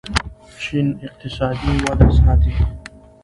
[0.61, 2.53] چین اقتصادي وده ساتي.